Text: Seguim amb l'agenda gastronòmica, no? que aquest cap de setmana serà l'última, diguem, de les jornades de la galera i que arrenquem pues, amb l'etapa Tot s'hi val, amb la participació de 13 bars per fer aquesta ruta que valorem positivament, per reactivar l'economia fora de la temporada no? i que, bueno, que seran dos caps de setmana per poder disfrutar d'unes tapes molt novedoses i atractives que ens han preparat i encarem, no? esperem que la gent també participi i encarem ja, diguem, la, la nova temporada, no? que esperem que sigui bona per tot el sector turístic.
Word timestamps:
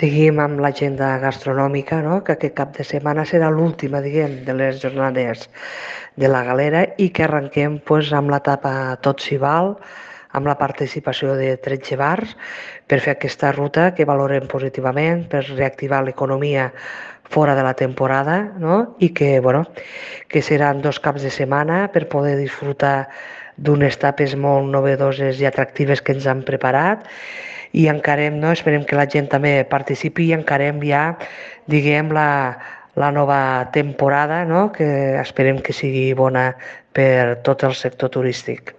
Seguim 0.00 0.38
amb 0.40 0.62
l'agenda 0.64 1.10
gastronòmica, 1.20 1.98
no? 2.00 2.22
que 2.24 2.32
aquest 2.32 2.54
cap 2.56 2.70
de 2.72 2.84
setmana 2.88 3.26
serà 3.28 3.50
l'última, 3.52 3.98
diguem, 4.00 4.38
de 4.46 4.54
les 4.56 4.78
jornades 4.80 5.42
de 6.16 6.30
la 6.30 6.40
galera 6.46 6.86
i 6.96 7.10
que 7.12 7.26
arrenquem 7.26 7.76
pues, 7.84 8.08
amb 8.16 8.32
l'etapa 8.32 8.72
Tot 9.04 9.20
s'hi 9.20 9.36
val, 9.42 9.74
amb 10.32 10.48
la 10.48 10.54
participació 10.56 11.34
de 11.36 11.50
13 11.60 11.98
bars 12.00 12.32
per 12.88 13.02
fer 13.04 13.12
aquesta 13.18 13.50
ruta 13.52 13.90
que 13.92 14.08
valorem 14.08 14.48
positivament, 14.48 15.26
per 15.28 15.44
reactivar 15.50 16.00
l'economia 16.06 16.70
fora 17.28 17.58
de 17.58 17.66
la 17.68 17.76
temporada 17.76 18.38
no? 18.56 18.96
i 19.04 19.12
que, 19.12 19.34
bueno, 19.44 19.66
que 20.32 20.40
seran 20.40 20.80
dos 20.80 20.96
caps 21.04 21.28
de 21.28 21.34
setmana 21.34 21.90
per 21.92 22.06
poder 22.08 22.38
disfrutar 22.40 23.10
d'unes 23.60 24.00
tapes 24.00 24.32
molt 24.32 24.72
novedoses 24.72 25.44
i 25.44 25.52
atractives 25.52 26.00
que 26.00 26.16
ens 26.16 26.24
han 26.24 26.40
preparat 26.48 27.04
i 27.72 27.86
encarem, 27.92 28.40
no? 28.40 28.52
esperem 28.52 28.84
que 28.84 28.98
la 28.98 29.06
gent 29.10 29.30
també 29.30 29.60
participi 29.70 30.30
i 30.30 30.34
encarem 30.36 30.82
ja, 30.86 31.04
diguem, 31.70 32.10
la, 32.14 32.58
la 32.98 33.10
nova 33.14 33.40
temporada, 33.72 34.44
no? 34.44 34.70
que 34.74 34.88
esperem 35.20 35.60
que 35.62 35.76
sigui 35.76 36.10
bona 36.18 36.50
per 36.96 37.40
tot 37.46 37.64
el 37.68 37.76
sector 37.78 38.10
turístic. 38.16 38.74